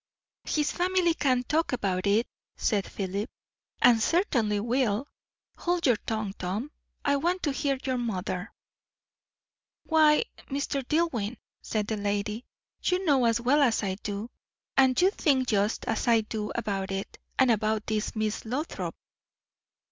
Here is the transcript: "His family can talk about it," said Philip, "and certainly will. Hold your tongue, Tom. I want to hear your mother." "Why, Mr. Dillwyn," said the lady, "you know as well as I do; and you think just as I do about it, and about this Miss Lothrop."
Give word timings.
"His 0.45 0.71
family 0.71 1.13
can 1.13 1.43
talk 1.43 1.73
about 1.73 2.07
it," 2.07 2.25
said 2.55 2.87
Philip, 2.89 3.29
"and 3.83 4.01
certainly 4.01 4.59
will. 4.59 5.07
Hold 5.57 5.85
your 5.85 5.97
tongue, 5.97 6.33
Tom. 6.39 6.71
I 7.05 7.17
want 7.17 7.43
to 7.43 7.51
hear 7.51 7.77
your 7.83 7.99
mother." 7.99 8.51
"Why, 9.83 10.23
Mr. 10.49 10.83
Dillwyn," 10.87 11.37
said 11.61 11.85
the 11.85 11.97
lady, 11.97 12.45
"you 12.83 13.05
know 13.05 13.25
as 13.25 13.39
well 13.39 13.61
as 13.61 13.83
I 13.83 13.93
do; 14.01 14.31
and 14.75 14.99
you 14.99 15.11
think 15.11 15.49
just 15.49 15.85
as 15.85 16.07
I 16.07 16.21
do 16.21 16.51
about 16.55 16.89
it, 16.91 17.19
and 17.37 17.51
about 17.51 17.85
this 17.85 18.15
Miss 18.15 18.43
Lothrop." 18.43 18.95